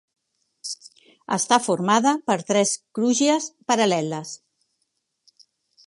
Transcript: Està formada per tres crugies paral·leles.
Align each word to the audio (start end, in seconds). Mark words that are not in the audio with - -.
Està 1.37 1.59
formada 1.65 2.13
per 2.31 2.37
tres 2.47 2.73
crugies 2.99 3.51
paral·leles. 3.73 4.37